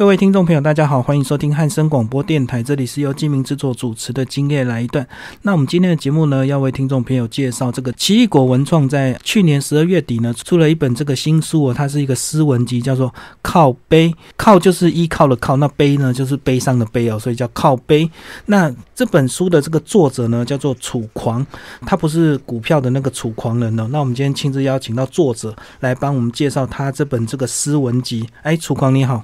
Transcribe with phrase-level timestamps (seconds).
[0.00, 5.04] 各位听众朋友，大家好，欢迎收听汉声广播电台，这里是由金明制作主持的《今夜来一段》。
[5.42, 13.10] 那我们今天的节目呢，要为听众朋友介绍这个奇异果文创在去年十二月底呢出了一本这个新书哦，它是一个诗文集，叫做
[13.42, 14.08] 《靠背》。
[14.38, 18.10] 靠就是依靠的靠，那悲呢就是悲伤的悲哦，所以叫靠背。
[18.46, 21.46] 那这本书的这个作者呢，叫做楚狂，
[21.82, 23.86] 他不是股票的那个楚狂人哦。
[23.90, 28.26] 那我们今天亲自邀请到作者来帮我们介绍他这本这个诗文集。
[28.40, 29.22] 哎，楚狂你好。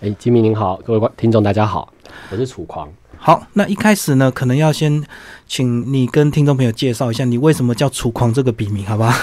[0.00, 1.90] 哎，金明您好，各位观听众大家好，
[2.30, 2.86] 我是楚狂。
[3.16, 5.02] 好，那一开始呢，可能要先
[5.46, 9.14] 请你跟听众朋友介绍一下，你为什么叫楚狂这个笔名，好吧？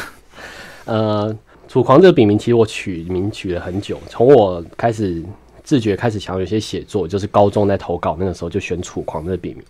[0.86, 5.24] 呃，楚狂这个笔名，其实我取名取了很久，从我开始
[5.64, 9.64] 自觉开始想有些写作，就是高中在投稿那个时候就选楚狂这个笔名。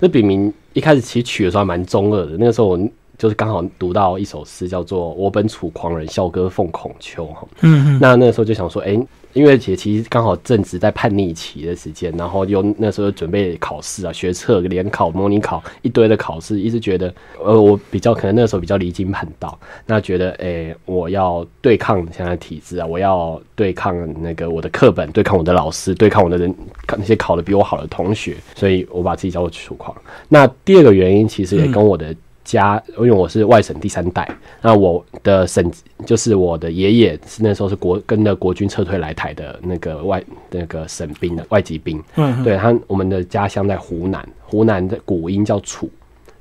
[0.00, 2.80] 这笔名一开始其实取的时候还蛮中二的，那个时候我。
[3.18, 7.46] 就是刚好读到一首诗，叫做《我本楚狂人，笑歌奉孔丘》哈。
[7.62, 8.98] 嗯，那那个时候就想说，哎，
[9.32, 26.54] 因为姐其实刚好正值在叛逆期的时间，然后又那时候准备考试啊，学测、联考、模拟考一堆的考试，一直觉得，呃，我比较可能那时候比较离经叛道，那觉得，哎，我要对抗现在体制啊，我要对抗那个我的课本，对抗我的老师，对抗我的人
[26.98, 29.96] 那些考的比我好的同学，所以我把自己叫做楚狂。
[30.28, 32.14] 那第二个原因其实也跟我的。
[32.46, 34.26] 家，因为我是外省第三代，
[34.62, 35.70] 那我的省
[36.06, 45.90] 就是我的爷爷是那时候是国跟着国军撤退来台的那个外那个省兵的外籍兵，嗯，对他我们的家乡在湖南，湖南的古音叫楚，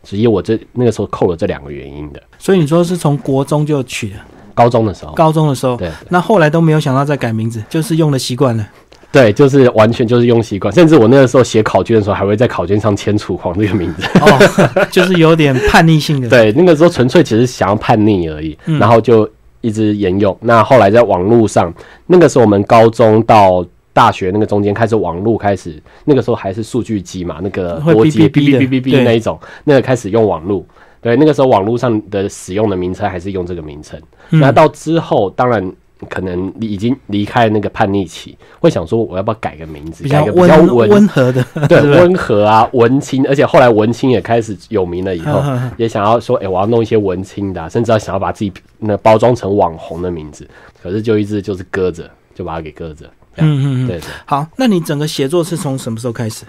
[0.04, 4.18] 所以我这那个时候扣了这两个原因的，所以你说是从国中就取的，
[4.54, 8.68] 高中的时候，高中的时候，对，那后来都没有想到再改名字，就是用的习惯了。
[9.16, 16.28] 对，就是完全就是用习惯，甚至我那个时候写考卷的时候，还会在考卷上签“楚狂”这个名字，哦， 就是有点叛逆性的。
[16.30, 19.26] 对，那个时候纯粹只是想要叛逆而已，然后就
[19.62, 20.38] 一直沿用。
[20.42, 21.74] 那后来在网络上，
[22.08, 30.66] 那个时候我们高中到大学那个中间开始网络开始，那个时候还是数据机嘛，那个多机哔哔哔哔哔那一种，那个开始用网络。
[31.00, 33.98] 对，那个时候网络上的使用的名称还是用这个名称。
[34.30, 35.72] 那到之后，当然。
[36.10, 45.42] 可能你已经离开那个叛逆期，会想说我要不要改个名字，改个比较温温和的， 对 温和啊文青，而且后来文青也开始有名了，以后
[45.78, 50.46] 也想要说，哎，我要弄一些文青的，甚至要想要把自己那包装成网红的名字，
[50.84, 53.06] 可是就一直就是搁着，就把它给搁着。
[53.38, 54.10] 嗯嗯嗯，对对。
[54.26, 56.46] 好，那你整个写作是从什么时候开始？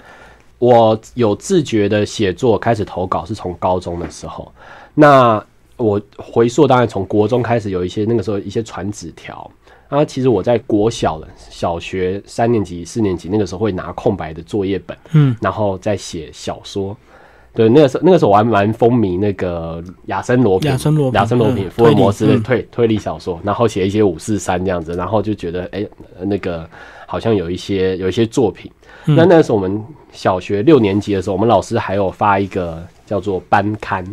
[0.59, 4.53] 我有自觉的写作开始投稿是从高中的时候，
[4.95, 5.43] 那。
[5.77, 9.51] 我回溯，当然从国中开始有一些那个时候一些传纸条
[9.89, 10.05] 啊。
[10.05, 16.97] 其实我在国小的小学三年级、四年级那个时候会拿空白的作业本，嗯，然后再写小说。
[17.55, 25.87] 对，那个时候那个时候我还蛮风靡那个亚森罗平、亚森罗亚森罗平、福尔摩斯的推推理小说，然后写一些五四三这样子，然后就觉得哎，
[26.21, 26.69] 那个
[27.07, 28.71] 好像有一些有一些作品。
[29.07, 29.83] 那那时候我们
[30.13, 34.05] 小学六年级的时候，我们老师还有发一个叫做班刊。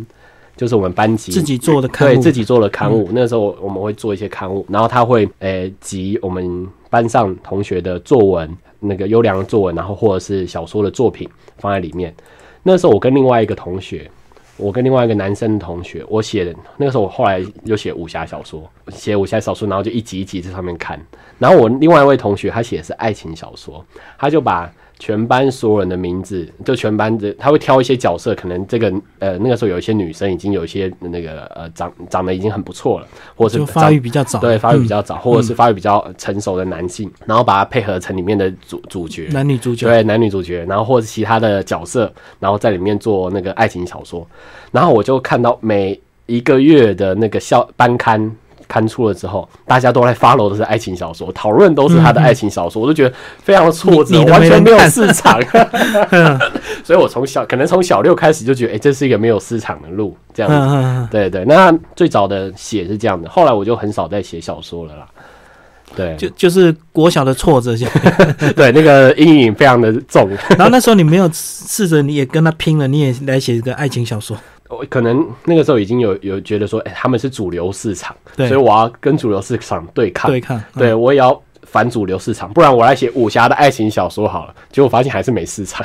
[0.56, 3.08] 就是我们班级自己做的刊物，对自己做的刊物。
[3.12, 8.48] 那时候我们会做一些刊物，然后他会诶集我们班上同学的作文，
[8.78, 11.28] 那个优良的作文，然后或者是小说的作品
[11.58, 12.14] 放在里面。
[12.62, 14.08] 那时候我跟另外一个同学，
[14.56, 21.00] 我跟另外一个男生同学，我写的那个时候我后来又写武侠小说，写武侠小说，然后就一集一集在上面看。
[21.38, 23.84] 然后我另外一位同学他写的是爱情小说，
[24.18, 24.72] 他就把。
[24.98, 44.26] 全班所有人的名字，就全班的，他会挑一些角色，可能这个呃那个时候有一些女生已经有一些那个呃长长得已经很不错了，或者是发育比较早，对发育比较早，或者是发育比较成熟的男性，然后把它配合成里面的主主角，男女主角，对男女主角，然后或者其他的角色，然后在里面做那个爱情小说，
[44.70, 48.34] 然后我就看到每一个月的那个校班刊。
[48.66, 55.40] 刊出了之后，大家都在 follow 的是爱情小说，讨论都是他的爱情小说，我就觉得非常的挫折，完全没有市场。
[56.84, 61.08] 所以我从小可能从小六开始就觉得，哎，这是一个没有市场的路，这样子。
[61.10, 65.06] 对对，那最早的写是这样的，后来我就很少再写小说了啦。
[65.96, 67.76] 对，就就是国小的挫折，
[68.56, 70.28] 对那个阴影非常的重。
[70.50, 74.36] 然后那时候你没有试着，你也跟他拼了，你也来写一个爱情小说。
[74.78, 84.54] 我可能那个时候已经有有觉得说，哎，他们是主流市场，所以我要跟主流市场对抗，对抗，对我也要反主流市场，不然我来写武侠的爱情小说好了。
[84.70, 85.84] 结果发现还是没市场。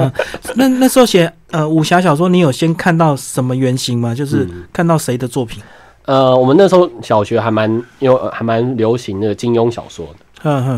[0.54, 4.14] 那那时候写呃武侠小说，你有先看到什么原型吗？
[4.14, 5.62] 就是看到谁的作品？
[6.06, 7.70] 呃，我们那时候小学还蛮
[8.00, 10.14] 因为还蛮流行那个金庸小说的。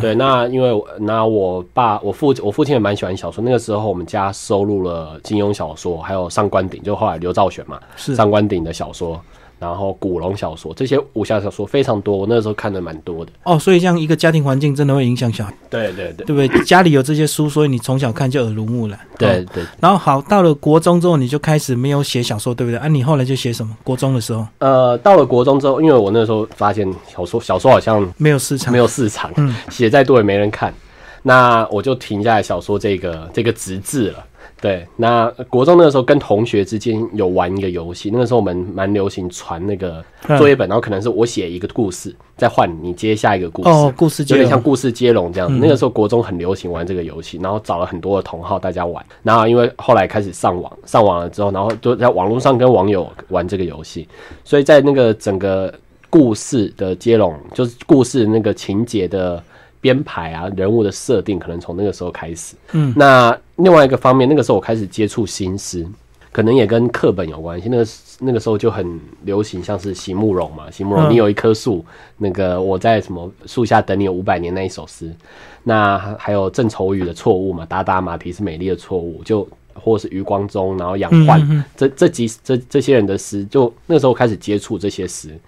[0.01, 8.15] 对，那因为那我爸我父我父亲也蛮喜欢小说，那个时候我们家收录了金庸小说，还有上官鼎，就后来刘兆玄嘛，是。
[8.17, 9.21] 上官鼎的小说，
[9.63, 13.31] 然后古龙小说这些武侠小说非常多，我那时候看的蛮多的。
[13.45, 16.65] 哦，所以这样一个家庭环境真的会影响小孩，对对对对不对？
[16.65, 18.99] 家里有这些书，所以你从小看就耳濡目染。
[18.99, 22.79] 哦对对，然后好，到了国中之后，你就开始没有写小说，对不对？
[22.81, 23.77] 啊，你后来就写什么？
[23.85, 30.75] 国中的时候呃，到了国中之后，因为我那时候发现小说小说好像没有市场，没有市场，嗯写再多也没人看，
[31.23, 34.25] 那我就停下来小说这个这个职志了。
[34.63, 43.69] 对，那国中那个时候跟同学之间有玩一个游戏，那个时候我们蛮流行传那个嗯作业本，然后可能是我写一个故事，再换你接下一个故事。
[43.69, 45.57] 哦，故事有接龙点像故事接龙这样子。
[45.57, 49.05] 嗯那个时候国中很流行玩这个游戏，然后找了很多的同好大家玩。
[49.25, 54.07] 然后因为后来开始上网，上网了之后，然后就在网络上跟网友玩这个游戏，
[54.45, 55.75] 所以在那个整个
[56.09, 59.43] 故事的接龙，就是故事那个情节的
[59.83, 62.57] 编排啊，人物的设定，可能从那个时候开始。
[62.73, 65.87] 嗯，那另外一个方面，那个时候我开始接触新诗。
[66.31, 67.87] 可能也跟课本有关系，那个
[68.21, 71.85] 那个时候就很流行，像是席慕容嘛，席慕容，嗯你有一棵树，
[72.17, 75.15] 那个我在什么树下等你有五百年那一首诗，
[75.63, 85.39] 那还还有郑愁予的错误嘛，达达马蹄是美丽的错误，就或是余光中，然后杨焕、嗯嗯嗯这这几这这些人的诗，就那时候开始接触这些诗。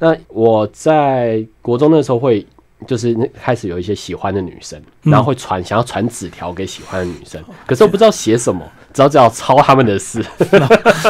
[0.00, 2.44] 那我在国中那时候会。
[2.86, 10.24] 就是那开始有一些喜欢的女生，嗯然后会传、想要传纸条给喜欢的女生，可是我不知道写什么，只要只要抄他们的诗。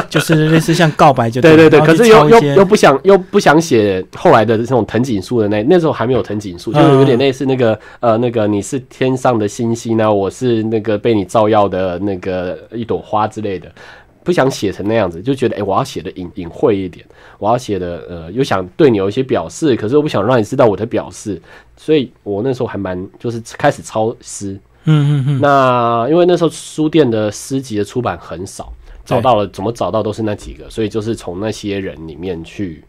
[0.08, 13.70] 就是类似像告白就 对对对，可是又又又不想又不想写后来的这种藤井树的那那时候还没有藤井树，就是有点类似那个呃那个你是天上的星星呢，我是那个被你照耀的那个一朵花之类的。
[14.22, 17.04] 不想写成那样子，就觉得哎、诶我要写的隐隐晦一点，
[17.38, 21.38] 我要写的呃，又想对你有一些表示，可是又不想让你知道我的表示，
[21.76, 28.72] 所以我那时候还蛮就是开始抄诗，嗯嗯嗯，那因为那时候书店的诗集的出版很少，
[29.04, 32.84] 找到了怎么找到都是那几个，所以就是从那些人里面去，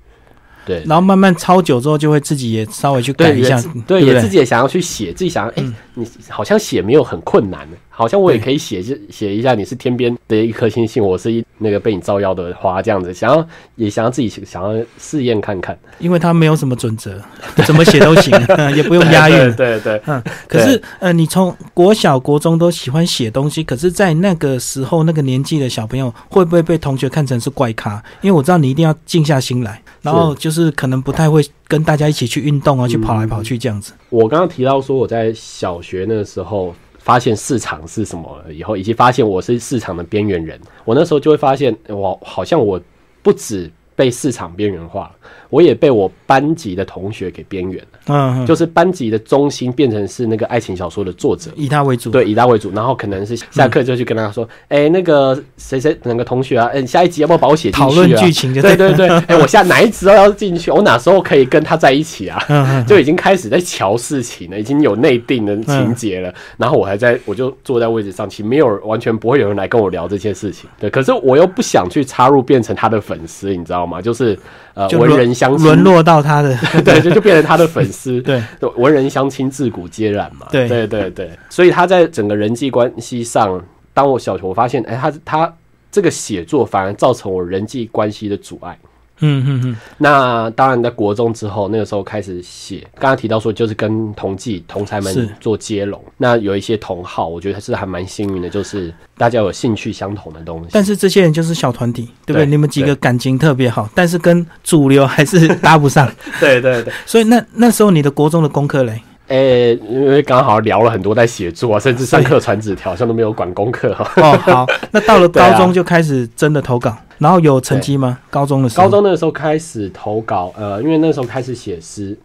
[0.66, 0.84] 对。
[0.86, 17.18] 然后慢慢抄久之后，就会自己也稍微去改对，一下对，对也自己也想要去写，自己想要，哎、你好像写没有很困难，好像我也可以写，就写一下你是天边的一颗星星，我是一那个被你照耀的花这样子，想要也想要自己想要试验看看，因为它没有什么准则，
[17.65, 18.38] 怎么写都行，
[18.75, 19.56] 也不用押韵。
[19.56, 20.01] 对对
[20.47, 28.03] 可是呃，你从国小、国中都喜欢写东西，可是，在那个时候、那个年纪的小朋友，会不会被同学看成是怪咖？
[28.21, 33.94] 因为我知道你一定要静下心来，然后就是可能不太会跟大家一起去运动啊，去跑来跑去这样子。
[34.09, 36.75] 我刚刚提到说我在小学那个时候
[37.06, 42.81] 发现市场是什么以后，以及发现我是市场的边缘人，我那时候就会发现，我好像我
[43.22, 45.12] 不止被市场边缘化了，
[45.50, 51.50] 我也被我班级的同学给边缘了，嗯，嗯就是班级的中心变成是那个爱情小说的作者。
[51.56, 52.12] 以他为主。
[52.12, 57.86] 对，以他为主，然后可能是下课就去跟他说，哎、那个谁谁哪个同学啊，哎、下一集要不要把我写进去啊？
[57.86, 60.69] 讨论剧情就对对对，哎、我下哪一集要进去？
[60.69, 62.83] 我哪时候可以跟他在一起啊？
[62.88, 66.33] 就已经开始在瞧事情了，已经有内定的情节了。
[66.57, 70.69] 然后我还在，我就坐在位置上，其实没有完全不会有人来跟我聊这些事情。
[70.77, 74.02] 对，可是我又不想去插入变成他的粉丝，你知道吗？
[74.02, 74.38] 就是
[74.74, 78.22] 呃文人相亲沦，落到他的 对，就就变成他的粉丝。
[78.24, 78.42] 对，
[78.76, 80.48] 文人相亲，自古皆然嘛。
[80.52, 83.62] 对对对对，所以他在整个人际关系上，
[83.94, 85.54] 当我小球我发现，哎、他他
[85.92, 88.78] 这个写作反而造成我人际关系的阻碍。
[89.20, 96.04] 嗯嗯嗯，那当然，在国中之后，那个时候开始写，刚刚提到说，就是跟同济同才们做接龙。
[96.18, 100.69] 那有一些同好，我觉得是还蛮幸运的，就是大家有兴趣相同的东西。
[100.72, 102.45] 但是这些人就是小团体，对不对？
[102.45, 106.12] 对你们几个感情特别好，但是跟主流还是搭不上。
[106.40, 109.02] 对对对，所以那那时候你的国中的功课嘞？
[109.28, 114.12] 诶、因为刚好聊了很多在写作啊，甚至上课传纸条，好像都没有管功课哈。
[114.18, 118.20] 哦，好，那到了 高中就开始真的投稿，然后有成绩吗？
[118.30, 122.16] 高中的时候，高中那个时候开始投稿，呃，因为那时候开始写诗，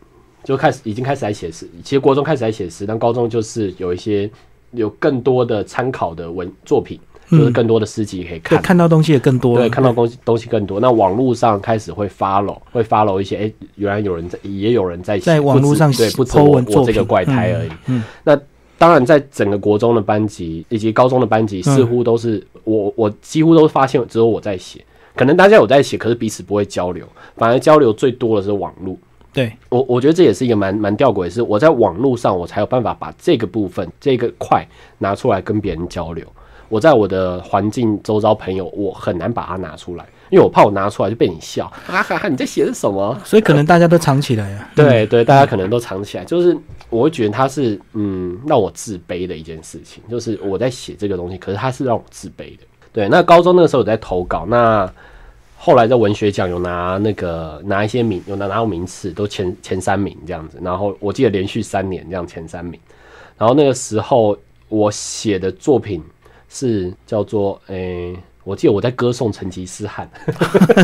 [0.45, 1.69] 就开始已经开始在写诗。
[1.83, 4.31] 其实国中开始在写诗，但高中就是有一些
[4.73, 8.63] 有更多的参考的文作品，就是嗯更多的诗集可以对看。
[8.63, 10.81] 看到东西也更多，对，看到东西东西更多。
[10.81, 17.71] 那网络上开始会 follow，会 follow 一些，哎、原来有人在，也有人在写在网络上对，不止我我这个怪胎而已。
[17.87, 18.03] 嗯
[18.79, 24.83] 当然，在整个国中的班级以及高中的班级，嗯似乎都是、我我几乎都发现只有我在写，
[25.15, 27.07] 可能大家有在写，可是彼此不会交流，
[27.37, 28.97] 反而交流最多的是网络。
[29.35, 36.27] 对，我我觉得这也是一个蛮蛮吊诡的是，我在网络上我才有办法把这个部分这个块拿出来跟别人交流。
[36.71, 43.21] 我在我的环境周遭朋友，我很难把它拿出来，因为我怕我拿出来就被你笑哈 哈哈，你在写的什么？
[43.25, 44.71] 所以可能大家都藏起来啊。
[44.75, 46.57] 对对，大家可能都藏起来，就是
[46.89, 52.63] 我会觉得它是嗯让我自卑的一件事情，就是我在写这个东西，可是它是让我自卑的。
[52.93, 54.91] 对，那高中那个时候我在投稿，那
[55.57, 60.59] 后来在文学奖有拿那个拿一些名，有拿拿到名次，都前前三名这样子。
[60.63, 62.81] 然后我记得连续三年这样前三名。
[63.37, 64.37] 然后那个时候
[64.69, 66.03] 我写的作品
[66.51, 68.15] 是叫做诶。
[68.43, 70.11] 我记得我在歌颂成吉思汗，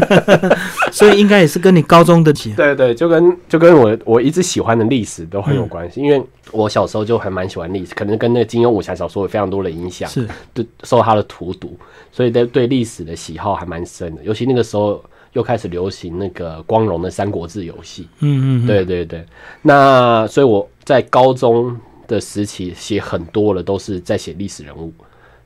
[0.93, 2.53] 所以应该也是跟你高中的起。
[2.55, 11.77] 对对，就跟就跟我我一直喜欢的历史都很有关系，因为我小时候就还蛮喜欢历史，可能跟那个金庸武侠小说有非常多的影响，是对受他的荼毒，
[12.13, 14.23] 所以对对历史的喜好还蛮深的。
[14.23, 19.25] 尤其那个时候又开始流行那个光荣的《三国志》游戏，嗯嗯，对对对。
[19.63, 21.75] 那所以我在高中
[22.07, 24.93] 的时期写很多了，都是在写历史人物。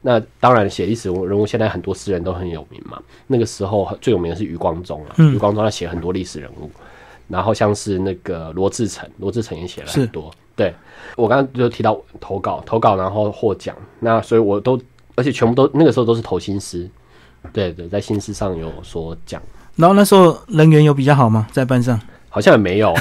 [0.02, 3.00] 那当然，写历史人物，现在很多诗人都很有名嘛。
[3.26, 6.71] 那个时候最有名的是余光中了，余光中他写很多历史人物，
[7.28, 10.30] 然后像是那个罗志诚，罗志诚也写了很多。
[10.57, 10.75] 对
[11.16, 14.80] 我刚刚就提到投稿，投稿然后获奖，那所以我都
[15.16, 16.88] 而且全部都那个时候都是投新诗，
[17.52, 19.40] 对对，在新诗上有所讲。
[19.76, 21.47] 然后那时候人缘有比较好吗？
[21.52, 21.99] 在班上？
[22.32, 22.94] 好像也没有，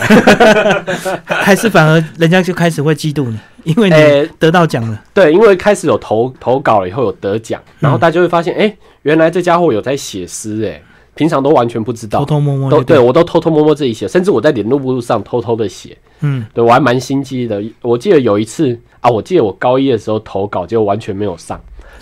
[1.24, 5.02] 还是反而人家就开始会嫉妒你，因为你得到奖了。
[5.14, 10.82] 对，因为开始有投投稿了以后有得奖，然后大家就会发现，哎，原来这家伙有在写诗，哎，
[11.14, 15.96] 平常都完全不知道，偷偷摸摸都对我都偷偷摸摸自己写，甚至我在联络簿上偷偷的写。
[16.22, 17.64] 嗯，对我还蛮心机的。
[17.82, 21.58] 我记得有一次啊，我记得我高一的时候投稿就完全没有上。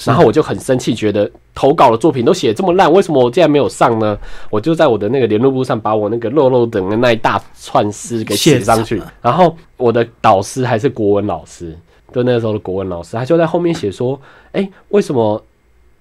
[0.06, 4.18] 然后我就很生气，觉得投稿的作品都写这么烂，为什么我竟然没有上呢？
[4.50, 9.01] 我就在我的那个联络簿上把我那个肉肉等的那一大串诗给写上去。
[9.22, 11.77] 然后我的导师还是国文老师，
[12.13, 14.20] 就那个时候的国文老师，他就在后面写说
[14.54, 15.44] ：“哎，为什么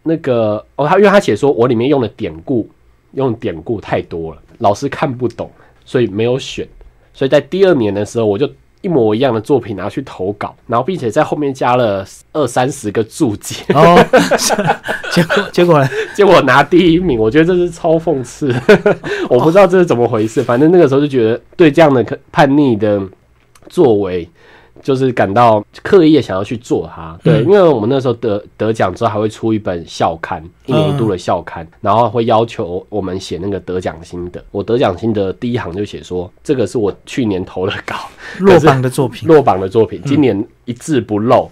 [0.03, 0.87] 那个哦？
[0.87, 2.69] 他因为他写说我里面用的典故
[3.13, 5.51] 用典故太多了，老师看不懂，
[5.85, 6.69] 所以没有选。
[7.15, 8.51] 所以在第二年的时候，我就。”
[8.87, 13.99] 一模一样的作品拿去投稿，然后并且在后面加了二三十个注解，哦，
[15.11, 15.89] 结果结果呢？
[16.15, 18.55] 结果拿第一名，我觉得这是超讽刺，
[19.29, 23.03] 我不知道这是怎么回事，反正那个时候就觉得对这样的叛逆的
[23.69, 24.29] 作为。
[24.83, 34.43] 就是感到刻意想要去做它，对，因为我们那时候得得奖之后还会出一本校刊，一年一度的校刊，然后会要求我们写那个得奖心得。
[34.51, 37.97] 我得奖心得第一行就写说，这个是我去年投的稿，
[38.41, 41.51] 落榜的作品，落榜的作品，今年一字不漏。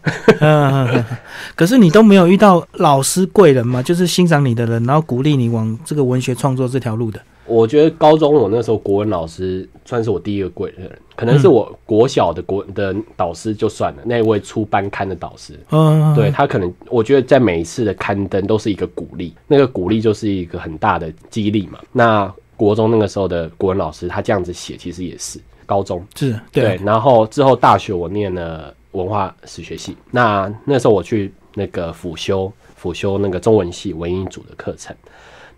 [1.57, 3.83] 可是你都没有遇到老师贵人吗？
[3.83, 7.21] 就是欣赏你的人，然后鼓励你往这个文学创作这条路的。
[7.47, 21.79] 我觉得高中我那时候国文老师算是我第一个贵人，可能是我国小的国的导师就算了，那位出班刊的导师，嗯，对他可能我觉得在每一次的刊登都是一个鼓励，那个鼓励就是一个很大的激励嘛。
[21.93, 34.97] 那国中那个时候的国文老师他这样子写，其实也是高中是对，然后之后大学我念了文化史学系，那那时候我去那个辅修辅修那个中文系文英组的课程，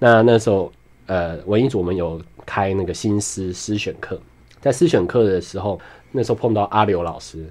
[0.00, 0.72] 那那时候。
[1.06, 4.20] 呃，文艺组我们有开那个新诗诗选课，
[4.60, 5.80] 在诗选课的时候，
[6.12, 7.48] 那时候碰到阿刘老师，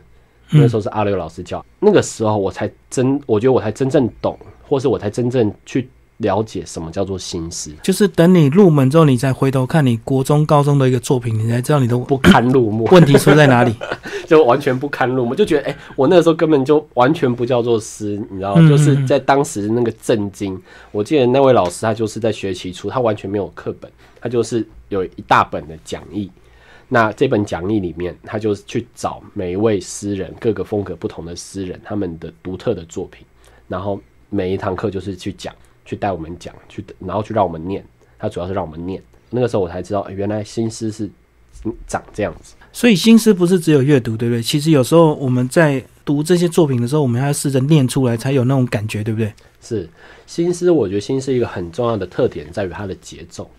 [0.52, 5.90] 那时候是阿刘老师教，那个时候我才真，我觉得我才真正懂，或是我才真正去。
[6.17, 13.75] 了解什么叫做心思，就是等你入门之后，你再回头看你国中、高中的一个作品，你才知道你的不堪入目， 问题出在哪里，
[14.25, 20.57] 就完全不堪入目，就觉得哎，我那个时候根本就完全不叫做诗，你知道，就是在当时那个震惊。
[20.93, 23.91] 我记得那位老师，他就是在学期初，他完全没有课本，
[24.22, 26.31] 他就是有一大本的讲义。
[26.88, 33.25] 那这本讲义里面，他就去找每一位诗人，各个风格不同的诗人，他们的独特的作品，
[33.67, 35.53] 然后每一堂课就是去讲。
[35.86, 37.86] 去带我们讲，去然后去让我们念，
[38.18, 39.01] 他主要是让我们念。
[39.30, 41.10] 那个时候我才知道，原来新诗是
[41.88, 42.56] 长这样子。
[42.74, 44.42] 所以新诗不是只有阅读，对不对？
[44.42, 49.32] 其实有时候我们在读这些作品的时候，我们还要试着念出来，才有那种感觉，对不对？
[49.62, 49.88] 是
[50.25, 53.50] 新诗，我觉得新诗一个很重要的特点在于它的节奏。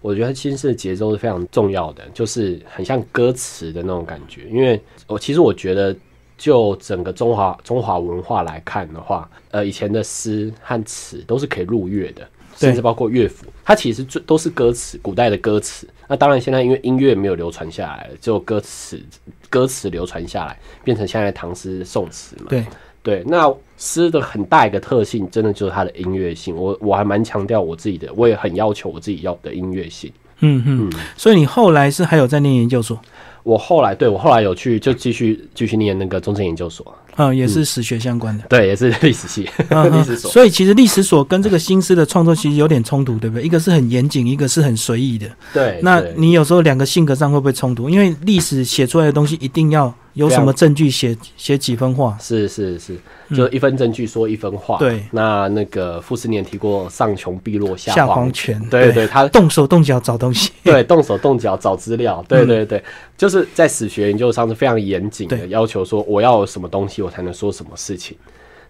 [0.00, 4.48] 我觉得新诗的节奏是非常重要的，就是很像歌词的那种感觉。
[4.50, 5.94] 因为我其实我觉得。
[6.36, 12.26] 就整个中华中华文化来看的话，呃，以前的诗和词都是可以入乐的，
[12.56, 15.88] 甚至包括乐府，它其实最都是歌词，古代的歌词。
[16.06, 19.02] 那当然，现在因为音乐没有流传下来，只有歌词，
[19.48, 22.46] 歌词流传下来，变成现在唐诗宋词嘛。
[22.48, 22.64] 对
[23.02, 26.56] 对，那诗的很大一个特性，真的就是它的音乐性。
[26.56, 30.12] 我我还蛮强调我自己的，我也很要求我自己要的音乐性。
[30.40, 32.98] 嗯嗯，所以你后来是还有在念研究所。
[33.44, 39.48] 我后来对我后来有去就继续继续念那个中正研究所，嗯，也是史学相关的，对，也是历史系
[39.92, 40.30] 历史所。
[40.30, 43.44] 所以其实历史所跟这个新诗的创作其实有点冲突，对不对？
[43.44, 45.26] 一个是很严谨，一个是很随意的。
[45.52, 47.88] 对，那你有时候两个性格上会不会冲突？
[47.88, 52.16] 因为历史写出来的东西一定要有什么证据写写几分话？
[52.20, 52.96] 是是是，
[53.34, 54.78] 就一分证据说一分话。
[54.78, 62.82] 对，那那个傅斯年提过“上穷碧落下黄泉”，对对，他动手动脚找东西， 对，动手动脚找资料，对对对，
[63.16, 68.16] 就是在史学研究上是非常严谨的要求，说我要什么东西，我才能说什么事情。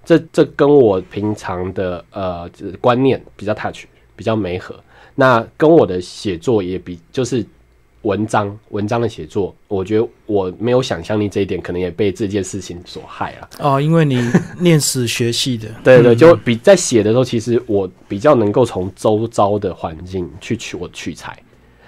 [0.05, 2.51] 这这跟我平常的呃
[2.81, 4.79] 观念比较 touch，比较没合。
[5.15, 7.43] 那跟我的写作也比就是
[8.03, 13.49] 文章文章的写作，我觉得我没有想象力这一点，可能也被这件事情所害了。
[13.61, 14.21] 哦，因为你
[14.59, 21.43] 念史学系的，对对，就比在写的时候，其实我比较能够从周遭的环境去取我取材，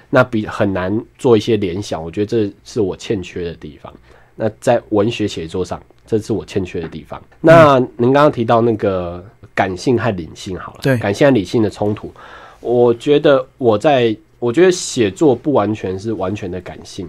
[0.09, 2.03] 那比很难做一些联想。
[2.03, 3.93] 我觉得这是我欠缺的地方。
[4.37, 5.83] 那在文学写作上。
[6.09, 7.21] 这是我欠缺的地方。
[7.40, 12.12] 那您刚刚提到那个感性和理性，好了，对，感性和理性的冲突，
[12.61, 17.09] 我觉得我在，我觉得写作不完全是完全的感性，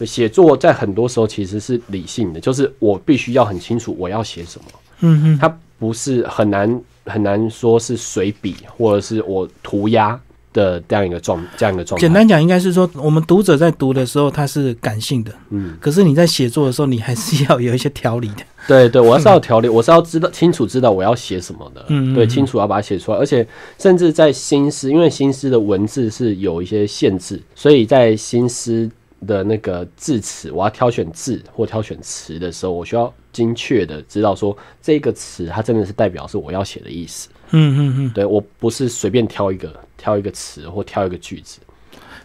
[0.00, 4.66] 写作在很多时候其实是理性的，就是我必须要很清楚我要写什么。
[5.02, 10.20] 嗯嗯，它不是很难很难说是随笔或者是我涂鸦。
[10.54, 12.00] 的这样一个状，这样一个状态。
[12.00, 15.76] 简单讲，应该是说，我们读者在读的时候，他是感性的，嗯。
[15.78, 18.42] 可是你在写作的时候，你还是要有一些条理的。
[18.66, 21.84] 对对，我是要条理，我是要知道清楚知道我要写什么的。
[21.88, 23.18] 嗯，对，清楚要把它写出来。
[23.18, 23.46] 而且，
[23.78, 28.90] 甚至在新诗，因为新诗的文字是有一些限制，所以在新诗
[29.26, 37.28] 的那个字词，我要挑选字或挑选词的时候，我需要精确的知道说这个词它真的是代表是我要写的意思。
[37.50, 39.72] 嗯嗯嗯，对我不是随便挑一个。
[39.96, 41.60] 挑一个词或挑一个句子，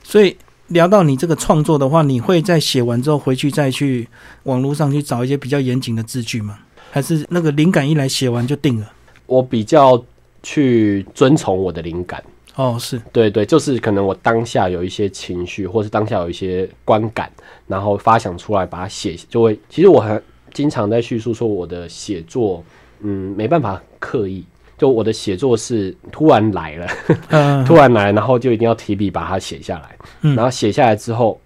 [0.04, 0.36] 所以
[0.68, 4.06] 聊到你这个创作的话，你会在写完之后回去再去
[4.44, 6.60] 网络上去找一些比较严谨的字句吗？
[6.92, 8.92] 还是那个灵感一来写完就定了？
[9.28, 10.04] 我比较
[10.44, 12.22] 去遵从我的灵感。
[12.56, 17.32] 哦，是对对，就是可能我当下有一些情绪，或是当下有一些观感，
[17.66, 19.58] 然后发想出来把它写，就会。
[19.70, 20.22] 其实我很
[20.54, 22.62] 经常在叙述说我的写作，
[23.00, 24.44] 嗯，没办法刻意。
[24.80, 26.88] 就我的写作是突然来了，
[27.68, 29.96] 突然来，然后就一定要提笔把它写下来。
[30.34, 31.38] 然后写下来之后，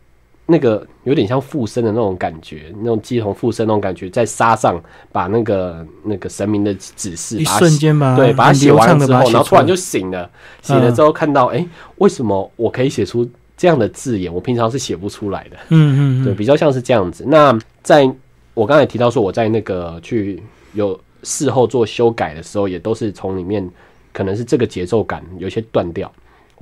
[0.46, 4.80] 那个有点像附身的那种感觉，那种鸡同附身那种感觉，在沙上
[5.12, 10.30] 把那个那个神明的指示，一瞬间把对把它写完之后，然后突然就醒了。
[10.62, 11.66] 醒了之后看到，哎，
[11.98, 14.32] 为什么我可以写出这样的字眼？
[14.32, 15.58] 我平常是写不出来的。
[15.70, 17.24] 嗯嗯，对，比较像是这样子。
[17.28, 18.08] 那在
[18.54, 20.40] 我刚才提到说，我在那个去
[20.74, 21.00] 有。
[21.24, 23.68] 事后做修改的时候，也都是从里面，
[24.12, 26.12] 可能是这个节奏感有些断掉，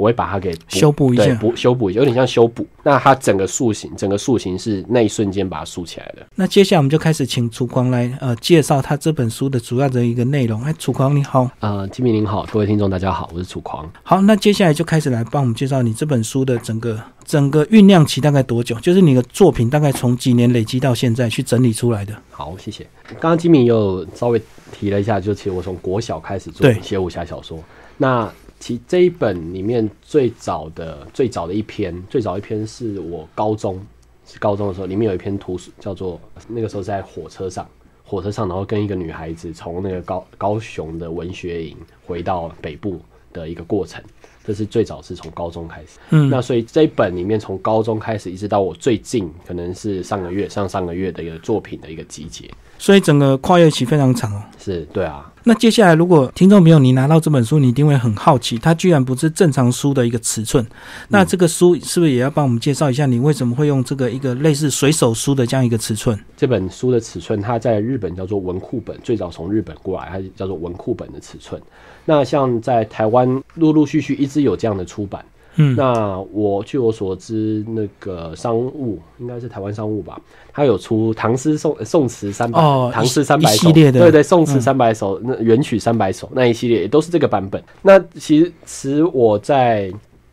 [0.02, 2.66] 我会把它给修补一下，补修补，有点像修补。
[2.82, 6.26] 那它整个塑形，整个塑形是那一瞬间把它塑起来的。
[6.34, 10.64] 那接下来我们就开始请楚狂来呃介绍他这本书的主要的一个内容。
[10.64, 13.88] 哎，楚狂你好，呃，金明您好，各位听众大家好，我是楚狂。
[14.02, 17.00] 好，那接下来就开始来帮我们介绍你这本书的整个。
[17.24, 18.78] 整个酝酿期大概多久？
[18.80, 22.14] 就是你的作品大概从几年累积到现在去整理出来的。
[22.32, 22.86] 好，谢谢。
[23.08, 24.42] 刚刚金明有稍微
[24.74, 27.58] 提了一下，就其实我从国小开始做写武侠小说。
[27.98, 28.30] 那
[28.62, 33.78] 其这一本里面最早的最早的一篇，最早一篇是我高中
[34.26, 37.68] 是高中的时候，里面有一篇图书叫做那个时候在火车上，
[38.06, 43.02] 火车上然后跟一个女孩子从那个高高雄的文学营回到北部
[43.34, 44.02] 的一个过程。
[44.44, 54.42] 这是最早是从高中开始，嗯，那所以这一本里面从高中开始一直到我最近可能是上个月上上个月的一个作品的一个集结，所以整个跨越期非常长哦。
[54.58, 60.64] 是对啊，那接下来如果听众朋友你拿到这本书，你一定会很好奇，它居然不是正常书的一个尺寸，
[61.10, 66.20] 那这个书是不是也要帮我们介绍一下，你为什么会用这个一个类似随手书的这样一个尺寸？
[66.38, 71.60] 这本书的尺寸它在日本叫做文库本，最早从日本过来，它叫做文库本的尺寸。
[72.06, 75.24] 那像在台湾陆陆续续一直有这样的出版，
[75.56, 80.20] 嗯，那我据我所知，那个商务应该是台湾商务吧，
[80.54, 82.60] 它有出唐诗宋宋词三百，
[82.92, 87.62] 唐诗三百首，对对，宋词三百首，那元曲三百首那一系列也都是这个版本。
[87.82, 89.92] 那其实我在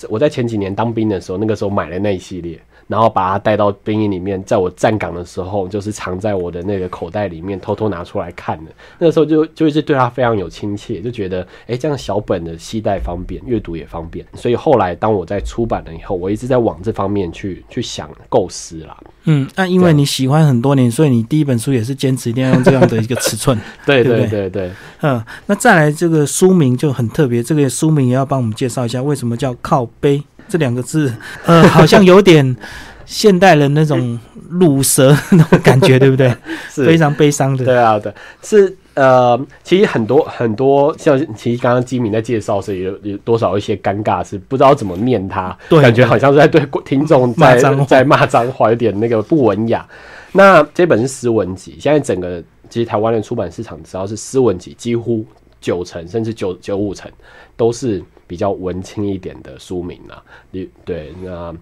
[0.08, 2.60] 我在前几年当兵的时候，那个时候买了那一系列。
[2.88, 8.72] 然后把它带到兵营里面，在我站岗的时候，就是藏在我的那个口袋里面，偷偷拿出来看的。
[8.98, 14.26] 那个时候就就一直对他非常有亲切，就觉得哎，这样小本的携带方便，阅读也方便。
[14.34, 18.96] 所以后来当我在出版了以后，我一直在往这方面去去想构思啦。
[19.24, 23.58] 嗯，那因为你喜欢很多年，所以你第一本书也是坚持一定要用这样的一个尺寸。
[23.84, 24.70] 对对对对。
[25.02, 30.22] 嗯，那再来这个书名就很特别，这个书名也要帮我们介绍一下，为什么叫靠背？
[30.48, 31.12] 这两个字，
[31.46, 32.56] 呃，好像有点
[33.04, 34.18] 现代人那种
[34.50, 36.34] 乳蛇那种感觉，对不对？
[36.70, 37.64] 是非常悲伤的。
[37.64, 47.56] 对啊，对，是呃，其实很多很多，像其实刚刚基敏在介绍时，有有多少一些尴尬，是不知道怎么念它，感觉好像是在对听众在
[47.86, 49.86] 在骂脏话，有点那个不文雅。
[50.32, 55.24] 那这本是诗文集，现在整个其实台湾的出版市场，只要是诗文集，几乎
[55.60, 57.10] 九成甚至九九五成
[57.56, 60.22] 都是比较文青一点的书名啊。
[60.52, 61.52] 你对那。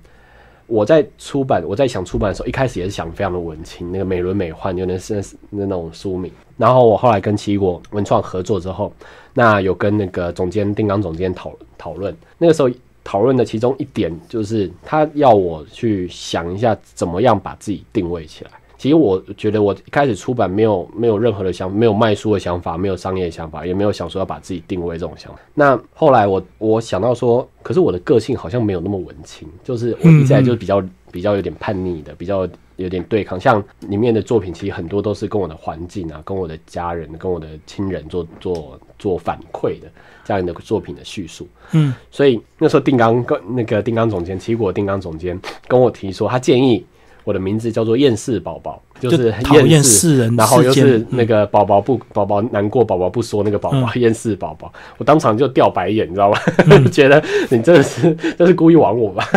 [0.68, 6.28] 我在出版，我在想出版的时候，一开始也是想非常的文青，那个美轮美奂，有点是那种书名。
[6.56, 8.92] 然后我后来跟奇异果文创合作之后，
[9.32, 12.68] 那有跟那个总监丁刚总监讨讨论，那个时候
[13.04, 18.50] 讨论的其中一点就是他要我去想一下怎么样把自己定位起来。
[18.78, 25.40] 其实我觉得我一开始出版没有没有任何的想没有卖书的想法，没有商业想法，也没有想说要把自己定位这种想法。
[25.54, 33.40] 那后来我我想到说，可是我的个性好像没有那么文青，就是我一直在就是比较比较有点叛逆的，比较有点对抗。
[33.40, 39.88] 像里面的作品，其实很多都是跟我的环境啊，跟我的家人，跟我的亲人做做做反馈的
[40.22, 41.48] 这样的作品的叙述。
[41.72, 46.84] 嗯，所以那时候定刚跟那个定刚总监，奇果定刚总监跟我提说，他建议。
[47.26, 56.38] 我的名字叫做厌世宝宝，就是讨厌世人，然后又是那个宝宝不宝宝难过，宝宝不说那个宝宝 厌世宝宝，我当场就掉白眼，你知道吗？
[56.92, 59.28] 觉得你真的是这是故意玩我吧？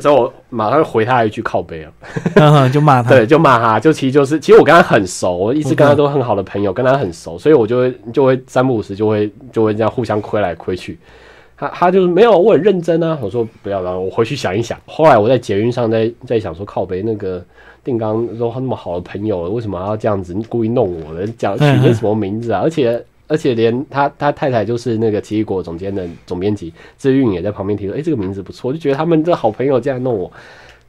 [0.00, 1.86] 所以我马上回他一句靠背
[2.34, 10.98] 啊，就骂他，对，就骂他，就其实就是其实我跟他很熟，我一直跟他都很好的朋友，跟他很熟，所以我就会就会三不五时就会就会这样互相亏来亏去。
[11.58, 13.18] 他他就是没有，我很认真啊。
[13.20, 14.78] 我说不要了，我回去想一想。
[14.86, 17.44] 后来我在捷运上在在想说，靠北那个
[17.82, 21.26] 定刚说他那么好的朋友，为什么要这样子故意弄我的？
[21.36, 22.60] 讲取些什么名字啊？
[22.62, 30.30] 而且而且连他他太太就是那个奇异果总监的总编辑志运也在旁边提说，哎，这个名字不错，就觉得他们这好朋友这样弄我。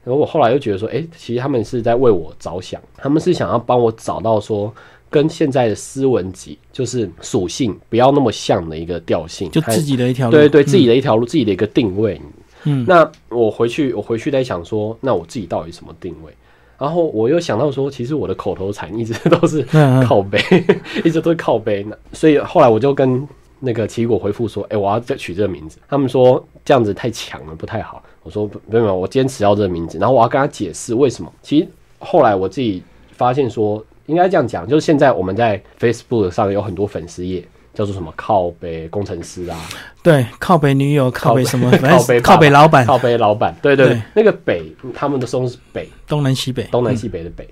[0.03, 4.71] 然后我后来又觉得说，哎，其实他们是在为我着想，他们是想要帮我找到说。
[5.09, 12.21] 跟现在的斯文集就是属性不要那么像的一个调性，就自己的一条路，对对，自己的一条路，自己的一个定位。
[12.65, 16.31] 嗯，那我回去，我回去在想说，那我自己到底什么定位？
[16.77, 19.63] 然后我又想到说，其实我的口头禅一直都是
[20.05, 20.39] 靠背，
[21.03, 21.83] 一直都是靠背。
[21.83, 23.27] 那所以后来我就跟
[23.59, 25.79] 那个奇异果回复说，哎，我要再取这个名字。
[25.87, 28.03] 他们说这样子太强了，不太好。
[28.23, 29.97] 我说没有没有，我坚持要这个名字。
[29.97, 31.33] 然后我要跟他解释为什么。
[31.41, 31.67] 其实
[31.97, 33.83] 后来我自己发现说。
[34.09, 37.45] 应该这样讲，就是现在我们在 Facebook 上有很多粉丝页，
[37.75, 39.55] 叫做什么靠北工程师啊，
[40.01, 44.63] 对，靠北女友，靠北什么， 靠北靠北老板，靠北老板，对对，那个北，
[44.95, 47.47] 他们的松是北，东南西北，东南西北的北，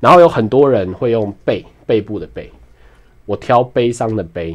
[0.00, 2.52] 然后有很多人会用背背部的背，
[3.24, 4.54] 我挑悲伤的悲，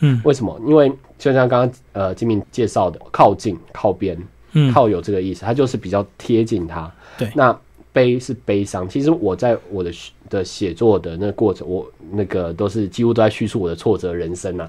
[0.00, 0.60] 嗯，为什么？
[0.66, 4.18] 因为就像刚刚呃金明介绍的，靠近、靠边，
[4.54, 7.56] 嗯，靠有这个意思，它就是比较贴近它，对，那。
[7.96, 9.90] 悲是悲伤，其实我在我的
[10.28, 14.68] 的写作的那个过程，我那个都是几乎都在叙述我的挫折人生啊。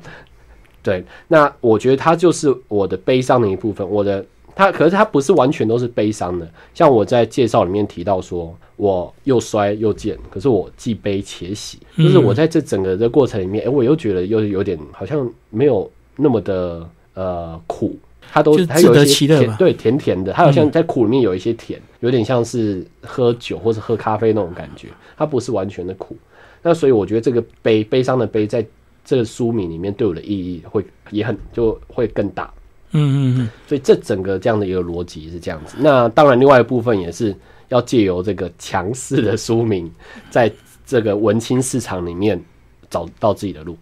[0.81, 3.85] 对，那我觉得它就是我的悲伤的一部分。
[3.89, 6.49] 我的它，可是它不是完全都是悲伤的。
[6.73, 17.97] 像我在介绍里面提到说，我又衰又贱，可是我既悲且喜，就是我在这整个的过程里面，哎，我又觉得又有点好像没有那么的呃苦。
[18.31, 26.15] 它都它有一些甜，对甜甜的，它好像在苦里面有一些甜，有点像是喝酒或者喝咖啡那种感觉，它不是完全的苦。
[26.61, 28.65] 那所以我觉得这个悲悲伤的悲，在
[29.05, 32.51] 这个书名里面对我的意义会也很就会更大。
[32.91, 33.49] 嗯嗯嗯。
[33.67, 35.75] 所以这整个这样的一个逻辑是这样子。
[35.79, 37.35] 那当然，另外一部分也是
[37.69, 39.91] 要借由这个强势的书名，
[40.29, 40.51] 在
[40.85, 42.43] 这个文青市场里面。
[42.89, 43.77] 找到自己的路，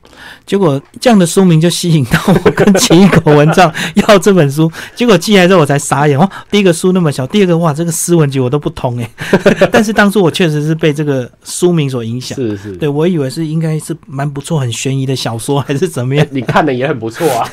[0.45, 6.29] 结果这样的书名就吸引到我跟奇异果文章要这本书， 结果寄来之后我才傻眼哦。
[6.49, 9.09] 第一个书那么小，第二个哇，这个诗文集我都不通哎。
[9.71, 16.25] 但是当初我确实是被这个书名所影响，是是，对我以为是应该是蛮不错、很悬疑的小说还是怎么样？
[16.31, 17.47] 你看的也很不错啊。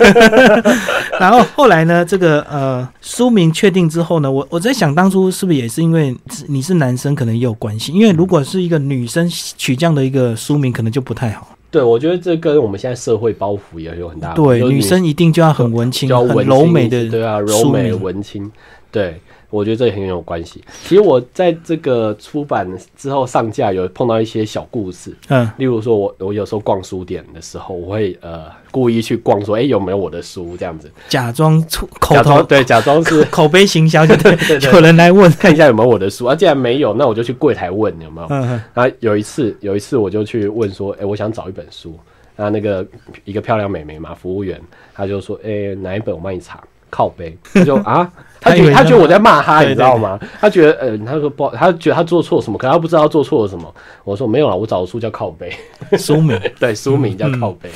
[1.21, 6.17] 然后后来呢，这个呃书名确定之后呢，我我在想当初是不是也是因为
[6.49, 7.93] 你是男生，可能也有关系。
[7.93, 11.42] 因为如果是一个女生取这样的一个书名，可能就不太好。
[11.73, 14.35] 对，我觉得这跟我们现在社会包袱也有很大。
[14.35, 18.49] 对，女生一定就要很文青，很柔美的，对啊，柔美文青，
[18.91, 19.21] 对。
[19.53, 20.65] 我觉得这也很有关系。
[20.83, 25.15] 其实我在这个出版之后上架，有碰到一些小故事。
[25.29, 34.37] 嗯，例如说，我我有时候逛书店的时候，我会呃故意去逛，说哎有没有我的书这样子，假装出口头对，假装是口碑行销， 就对
[34.73, 36.35] 有人来问看一下有没有我的书啊。
[36.35, 38.29] 既然没有，那我就去柜台问有没有。
[38.73, 41.95] 然后有一次有一次我就去问说，哎，我想找一本书。
[42.35, 42.85] 然后那个
[43.27, 44.59] 一个漂亮美眉嘛，服务员，
[44.95, 46.59] 她就说，哎，哪一本我帮你查？
[46.89, 48.11] 靠背，她就啊，
[48.43, 50.19] 他觉得他觉得我在骂他，你知道吗？
[50.41, 53.73] 他觉得呃，他说不，他觉得他做错什么，可他不知道做错了什么。
[54.05, 55.53] 我说没有了，我找的书叫靠背，
[55.97, 57.71] 书名 对，书名叫靠背。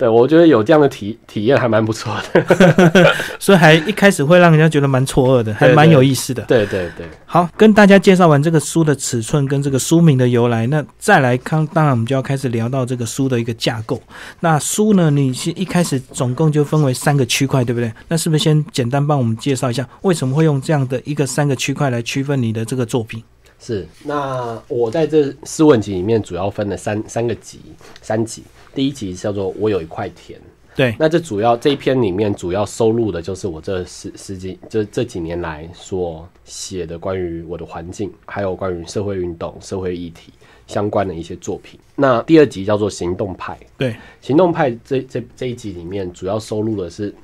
[0.00, 3.14] 对我觉得有这样的体体验还蛮不错的。
[3.38, 6.42] 所以还一开始会让人家觉得蛮错愕的，还蛮有意思的。
[6.44, 14.00] 对对对，好，跟大家介绍完这个书的尺寸跟这个书名的由来，那再来看，当然我们就要开始聊到这个书的一个架构。
[14.40, 17.92] 那书呢，你是一开始总共就分为三个区块，对不对？
[18.08, 23.22] 那是不是先简单帮我们介绍一下，为什么会用这样的一个三个区块来区分你的这个作品？
[23.58, 27.60] 是，那我在这四问集里面主要分了三三个集，
[28.00, 28.42] 三集。
[28.74, 30.40] 第一集叫做“我有一块田”，
[30.76, 40.32] 对，那这主要这一篇里面主要收录的就是我这十十几这这几年来所写的关于我的环境，还有关于社会运动、社会议题
[40.66, 41.78] 相关的一些作品。
[41.96, 47.14] 那第二集叫做“行动派”，对，行动派这这这一集里面主要收录的是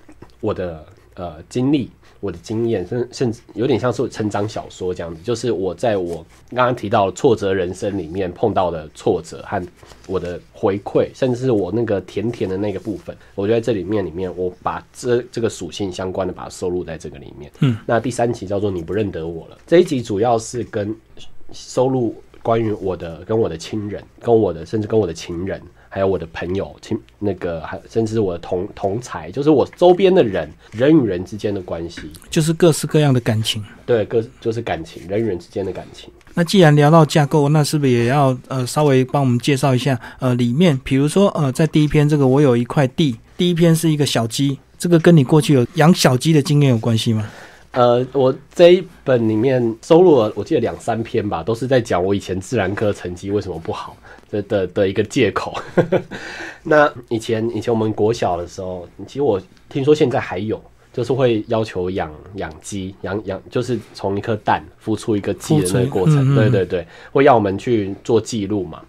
[0.41, 1.91] 我的呃经历。
[2.27, 9.65] 我的经验，甚甚至有点像是成长小说这样子，就是我在我刚刚提到挫折人生里面碰到的挫折和
[10.09, 17.53] 我的回馈，甚至是我那个甜甜的那个部分，我觉得这里面里面我把这这个属性相关的把它收录在这个里面。
[17.61, 20.93] 嗯，那第三集叫做你不认得我了，这一集主要是跟
[21.53, 25.63] 收录关于我的跟我的亲人，跟我的甚至跟我的情人。
[25.97, 33.65] 还有我的朋友，亲那个还甚至是我的同同才，就是我周边的人，人与人之间的关系，就是各式各样的感情。
[33.87, 36.11] 对，各就是感情，人与人之间的感情。
[36.35, 47.27] 那既然聊到架构，那是不是也要呃稍微帮我们介绍一下呃里面，比如说呃在第一篇这个我有一块地，第一篇是一个小鸡，这个跟你过去有养小鸡的经验有关系吗？
[47.73, 53.97] 呃，我这一本里面收录了我记得两三篇吧，都是在讲我以前自然科成绩为什么不好。
[54.31, 55.55] 的的的一个借口。
[56.63, 60.61] 那以前以前我们国小的时候，其实我听说现在还有，
[60.93, 66.35] 就是会要求养养鸡，养养就是从一颗蛋孵出一个鸡的那个过程。
[66.35, 68.83] 对对对，会要我们去做记录嘛。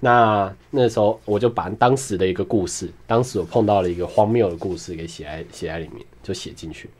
[0.00, 6.90] 那那时候我就把当时的一个故事，当时我碰到了一个荒谬的故事给写在写在里面，就写进去。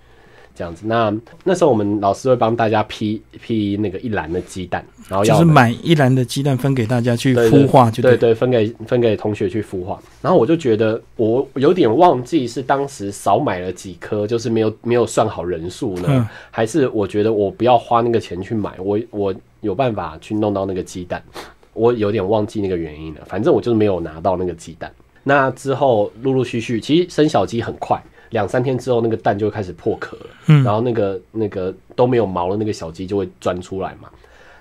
[0.54, 1.12] 这样子，那
[1.42, 10.00] 那时候我们老师会帮大家批批那个一篮的鸡蛋，然后就是买一篮的鸡蛋分给大家去孵化，就对对，分给分给同学去孵化。
[10.22, 21.20] 然后我就觉得我有点忘记是当时少买了几颗，就是没有没有算好人数呢，还是我觉得我不要花那个钱去买，我我有办法去弄到那个鸡蛋，
[21.72, 23.20] 我有点忘记那个原因了。
[23.26, 24.92] 反正我就是没有拿到那个鸡蛋。
[25.24, 28.00] 那之后陆陆续续，其实生小鸡很快。
[28.34, 34.08] 两三天之后，那个蛋就会开始破壳了，然后那个那个都没有毛的那个小鸡就会钻出来嘛，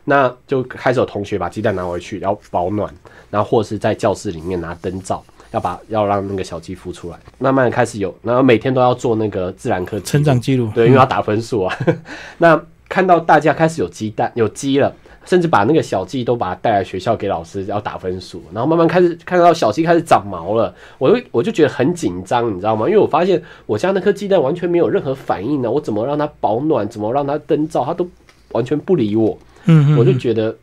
[0.06, 2.94] 那就开始有同学把鸡蛋拿回去，然后保暖，
[3.32, 11.76] 然后或者是在教室里面拿灯照，要把要让那个小鸡孵出来，慢慢的开始有，然后每天都要做那个自然科成长记录，对，因为要打分数啊。
[12.38, 14.94] 那看到大家开始有鸡蛋有鸡了。
[15.26, 22.88] 甚至把那个小鸡都把它带来学校给老师要打分数，然后慢慢开始看到小鸡开始长毛了，我就我就觉得很紧张，你知道吗？
[22.88, 28.08] 因为我发现我家那颗鸡蛋完全没有任何反应呢，我怎么让它保暖，怎么让它灯照，它都
[28.52, 29.38] 完全不理我。
[29.66, 30.56] 嗯，我就觉得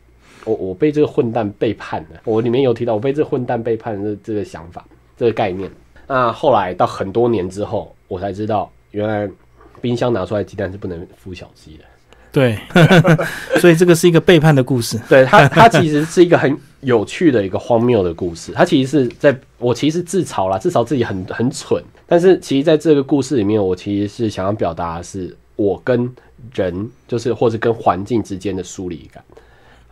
[0.45, 2.21] 我我被这个混蛋背叛了。
[2.23, 4.85] 我里面有提到我被这个混蛋背叛的这个想法，
[5.17, 5.69] 这个概念。
[6.07, 9.29] 那后来到很多年之后，我才知道原来
[9.81, 11.83] 冰箱拿出来鸡蛋是不能孵小鸡的。
[12.31, 12.57] 对，
[13.59, 14.97] 所以这个是一个背叛的故事。
[15.09, 18.53] 对他，他其实是一个很有趣的一个荒谬的故事。
[18.53, 21.83] 他其实是在我其实自嘲啦，自嘲自己很很蠢。
[22.07, 26.09] 但是其实在这个故事里面，我其实是想要表达的是我跟
[26.53, 29.21] 人，就是或者跟环境之间的疏离感。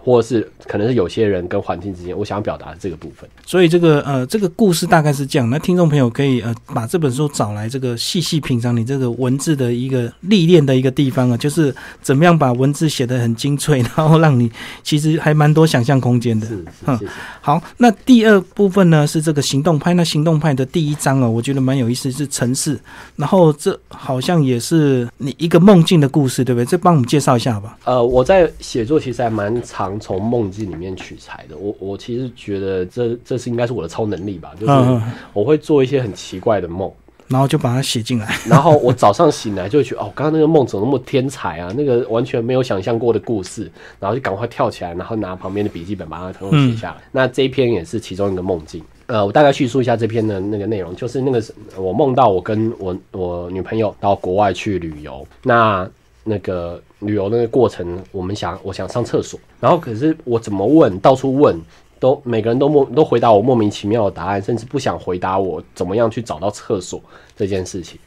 [0.01, 3.29] 或是可能是有些人跟环境之间，我想表达的这个部分。
[3.45, 5.49] 所以这个呃，这个故事大概是这样。
[5.49, 14.49] 那听众朋友可以呃，把这本书找来，这个细细品尝你这个文字的一个历练的一个地方啊，就是怎么样把文字写得很精粹，然后让你
[14.83, 16.47] 其实还蛮多想象空间的。
[16.47, 16.63] 是，
[16.97, 17.11] 谢谢。
[17.41, 19.93] 好，那第二部分呢是这个行动派。
[19.95, 22.79] 那行动派的第一章啊，我觉得蛮有意思，是城市。
[23.15, 26.65] 然后这好像也是你一个梦境的故事，对不对？
[26.65, 27.77] 这帮我们介绍一下吧。
[27.83, 29.88] 呃，我在写作其实还蛮长。
[29.97, 36.91] 从梦境里面取材的，我我其实觉得这这是应该是我的超能力吧，就是我会做一些很奇怪的梦，
[37.29, 43.71] 然后就把它写进来， 然后我早上醒来就会觉得哦，刚刚那个梦怎么那么天才啊，那个完全没有想象过的故事，
[44.01, 46.97] 然后就赶快跳起来，然后拿旁边的笔记本把它全部写下来。
[47.13, 51.41] 那这一篇也是其中一个梦境，呃，我大概叙述一下这篇的那个内容，就是那个
[51.77, 55.89] 我梦到我跟我我女朋友到国外去旅游，那。
[56.29, 61.59] 那个旅游那个过程，我们想，我想上厕所，然后可是我怎么问，到处问，
[61.99, 67.01] 都每个人都莫都回答我莫名其妙的答案，甚至不想回答我怎么样去找到厕所
[67.35, 67.99] 这件事情。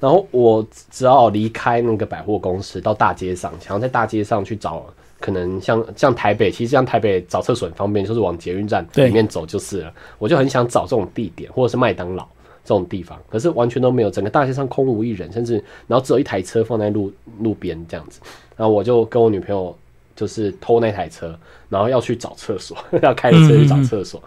[0.00, 4.84] 然后我只好离开那个百货公司，到大街上，想要在大街上去找，
[5.20, 9.92] 可能像像台北，其实像台北找厕所很方便，就是往捷运站里面走就是了。
[10.18, 12.26] 我就很想找这种地点，或者是麦当劳。
[12.68, 15.54] 这种地方，可是完全都没有，整个大街上空无一人，甚至
[15.86, 18.20] 然后只有一台车放在路路边这样子，
[18.58, 19.74] 然后我就跟我女朋友
[20.14, 21.34] 就是偷那台车，
[21.70, 24.22] 然后要去找厕所， 要开着车去找厕所。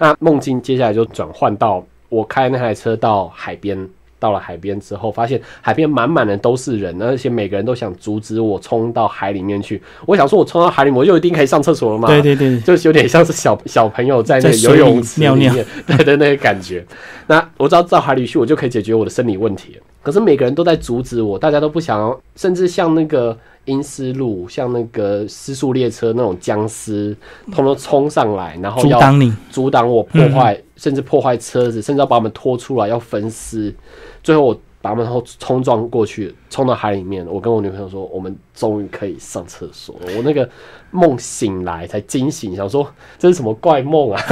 [0.00, 3.88] 那梦境接下来就转换到我开那台车到海边。
[4.18, 9.80] 到了海边之后，发现海边满满的都是人，而且每个人都想阻止我冲到海里面去。
[10.06, 12.08] 我想说，我冲到海里，我就一定可以上厕所了吗？
[12.08, 16.84] 对对对，就是有点像是小小朋友在那游泳池里面 对对那个感觉。
[17.26, 19.78] 那我只要到海里去，我就可以解决我的生理问题。
[20.02, 27.16] 可是每个人都在阻止我，大家都不想要，甚至像那个阴思路，像那个失速列车那种僵尸，
[27.52, 33.74] 通通冲上来，然后阻挡你，阻挡我破坏，甚至破坏车子，甚至要把我们拖出来，要分尸。
[34.22, 37.26] 最后我把他们后冲撞过去，冲到海里面。
[37.26, 40.12] 我跟我女朋友说，我们终于可以上厕所了。
[40.14, 40.46] 我那个
[40.90, 42.86] 梦醒来才惊醒，想说
[43.18, 44.22] 这是什么怪梦啊？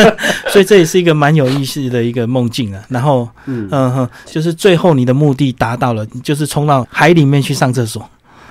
[0.48, 2.82] 所以这也是一个蛮有意思的一个梦境啊。
[2.88, 8.02] 然后，嗯嗯哼，就是最后你的目的达到了，就是冲到海里面去上厕所。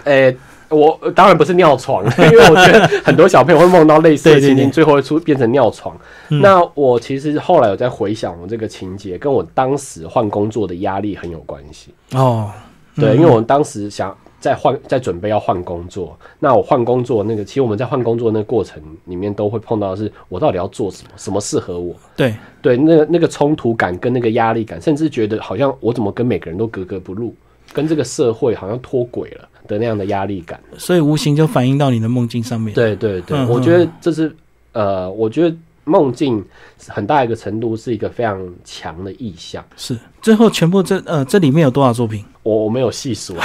[0.07, 0.37] 诶。
[0.69, 5.97] 我当然不是尿床， 因为我觉得很多小朋友会梦到类似的情景，最后会出变成尿床。
[6.27, 11.93] 那我其实后来有在回想我这个情节，跟我当时换工作的压力很有关系。
[12.11, 12.51] 哦，
[12.97, 16.19] 对，因为我们当时想在换，在准备要换工作。
[16.37, 21.95] 那我换工作那个，其实我们在换工作那个过程里面都会碰到，是我到底要做什么，什么适合我？
[22.17, 27.33] 对对，那个那个冲突感跟那个压力感，甚至觉得好像我怎么跟每个人都格格不入，
[27.73, 29.47] 跟这个社会好像脱轨了。
[29.67, 32.73] 的那样的压力感，所以无形就反映到你的梦境上面。
[32.73, 34.33] 对对对，我觉得这是
[34.71, 35.53] 呃，我觉得
[35.83, 36.41] 梦境
[36.87, 39.61] 很大一个程度是一个非常强的意象。
[39.75, 42.23] 是，最后全部这呃，这里面有多少作品？
[42.43, 43.35] 我我没有细数，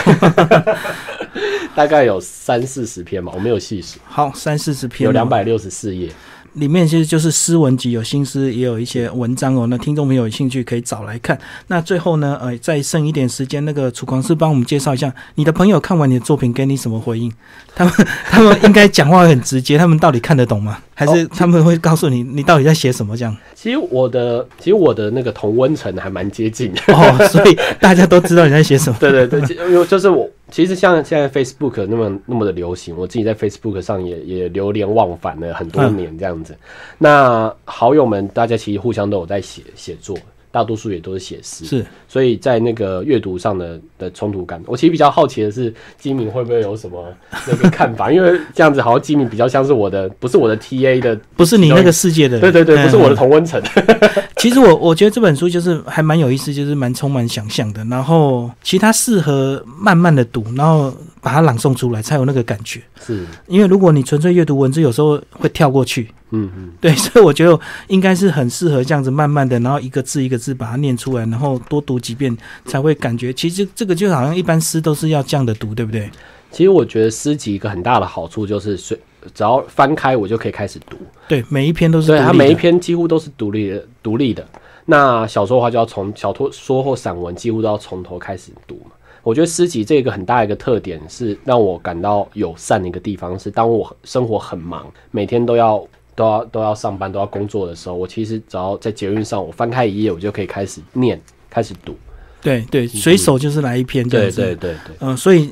[1.75, 3.99] 大概有三四十篇吧，我没有细数。
[4.05, 6.09] 好，三四十篇，有两百六十四页。
[6.55, 9.67] 里面其实就是诗文集，有新诗，也有一些文章哦。
[9.69, 11.39] 那听众朋友有兴趣可以找来看。
[11.69, 17.33] 那最后呢，呃，再剩一点时间，那个楚狂师帮我们介绍一下，你的朋友看完你的作品给你什么回应？
[17.75, 17.93] 他们
[18.31, 20.79] 他们应该讲话很直接，他们到底看得懂吗？
[20.95, 23.17] 还是他们会告诉你你到底在写什么？
[23.17, 23.35] 这样？
[23.55, 28.97] 其实我的其实我的那个同温层还蛮接近的哦，所以大家都知道你在写什么。
[29.01, 30.29] 对 对对，因为就是我。
[30.53, 36.55] 其实像现在 Facebook 那么那么的流行，我自己在 Facebook 上也也流连忘返了很多年这样子。
[36.99, 40.17] 那好友们大家其实互相都有在写写作。
[40.53, 47.05] 大多数也都是写诗，是，所以在那个阅读上的的冲突感，我其实比较好奇的是，金敏会不会有什么
[47.49, 48.13] 那个看法？
[48.13, 53.61] 因为这样子好像金敏比较像是我的，不是我的 T A 的，不是你那个世界的，对对对，不是我的同温层。
[54.37, 57.83] 其实我我觉得这本书就是还蛮有意思，就是蛮充满想象的。
[57.87, 62.83] 然后其他适合慢慢的读，然后把它朗诵出来，才有那个感觉。
[63.01, 66.11] 是因为如果你纯粹阅读文字，有时候会跳过去。
[66.35, 67.59] 嗯嗯，对， 所以我觉得
[67.89, 73.33] 应该是很适合这样子慢慢的，然后一个字一个字把它念出来，然后多读几遍才会感觉。
[73.33, 76.11] 其实这个就好像一般诗都是要这样的读，对不对？
[76.51, 78.99] 其实我觉得诗集一个很大的好处就是，随
[79.35, 80.97] 只要翻开我就可以开始读。
[81.29, 84.47] 对，每一篇都是对，它每一篇几乎都是独立的，独立的。
[84.87, 88.92] 那小说的话就要从小说或散文几乎都要从头开始读嘛。
[89.23, 95.87] 我觉得诗集这个很大一个特点是让我感到友善的一个地方是，当我生活很忙，每天都要。
[96.15, 101.97] 都要都要上班都要工作的时候，我其实只要在捷运上，我翻开一页，我就可以开始念，开始读。
[102.43, 104.95] 对对，随手就是来一篇，对对对对。
[105.01, 105.51] 嗯，所以。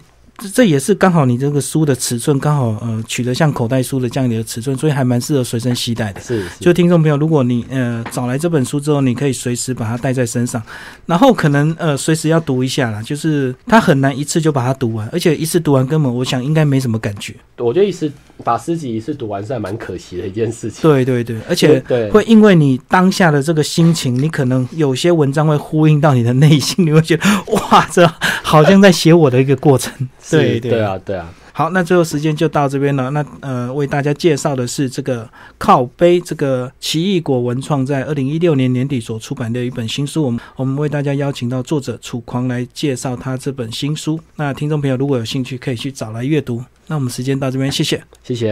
[0.48, 6.20] 这也是刚好你这个书的尺寸刚好呃取得像口袋书的这样的尺寸，所以还蛮适合随身携带的。
[6.20, 10.62] 是，就听众朋友，如果你呃找来这本书之后，你可以随时把它带在身上，
[11.06, 17.34] 然后可能呃随时要读一下啦，就是它很难一次就把它读完，而且一次读完根本我想应该没什么感觉。
[17.58, 18.10] 我觉得一次
[18.42, 20.80] 把诗集一次读完是还蛮可惜的一件事情。
[20.80, 21.78] 对对对，而且
[22.10, 28.02] 会因为你当下的这个心情，你可能有些文章会呼应到你的内心，你会觉得哇，这
[28.50, 29.92] 好像在写我的一个过程。
[30.30, 31.32] 对对啊，对啊。
[31.52, 33.10] 好，那最后时间就到这边了。
[33.10, 40.22] 那呃，为大家介绍的是这个靠背，这个奇异果文创在二零一六年年底所出版的一本新书。
[40.24, 44.18] 我们我们为大家邀请到作者楚狂来介绍他这本新书。
[44.36, 46.62] 那听众朋友如果有兴趣，可以去找来阅读。
[46.86, 48.48] 那我们时间到这边，谢谢，谢谢。